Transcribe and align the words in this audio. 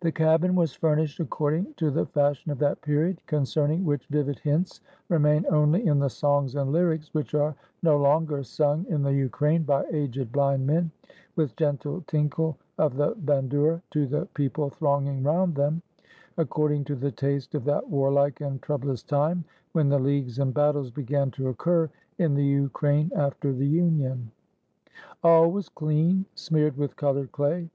The 0.00 0.12
cabin 0.12 0.54
was 0.54 0.74
fur 0.74 0.96
nished 0.96 1.18
according 1.18 1.72
to 1.78 1.90
the 1.90 2.04
fashion 2.04 2.52
of 2.52 2.58
that 2.58 2.82
period,— 2.82 3.22
con 3.26 3.44
cerning 3.44 3.84
which 3.84 4.06
vivid 4.08 4.38
hints 4.40 4.82
remain 5.08 5.46
only 5.50 5.86
in 5.86 5.98
the 5.98 6.10
songs 6.10 6.54
and 6.56 6.70
lyrics, 6.72 7.14
which 7.14 7.32
are 7.34 7.54
no 7.82 7.96
longer 7.96 8.42
sung 8.42 8.84
in 8.90 9.02
the 9.02 9.14
Ukraine 9.14 9.62
by 9.62 9.86
aged 9.90 10.30
blind 10.30 10.66
men, 10.66 10.90
with 11.36 11.56
gentle 11.56 12.04
tinkle 12.06 12.58
of 12.76 12.96
the 12.96 13.14
handoura, 13.14 13.80
to 13.92 14.06
the 14.06 14.26
peo 14.34 14.50
ple 14.50 14.68
thronging 14.68 15.22
round 15.22 15.54
them,— 15.54 15.80
according 16.36 16.84
to 16.84 16.94
the 16.94 17.10
taste 17.10 17.54
of 17.54 17.64
that 17.64 17.88
warlike 17.88 18.42
and 18.42 18.60
troublous 18.60 19.02
time, 19.02 19.42
when 19.72 19.88
the 19.88 19.98
leagues 19.98 20.38
and 20.38 20.52
battles 20.52 20.90
began 20.90 21.30
to 21.30 21.48
occur 21.48 21.88
in 22.18 22.34
the 22.34 22.44
Ukraine 22.44 23.10
after 23.16 23.54
the 23.54 23.66
union. 23.66 24.30
All 25.24 25.50
was 25.50 25.70
clean, 25.70 26.26
smeared 26.34 26.76
with 26.76 26.94
colored 26.96 27.32
clay. 27.32 27.64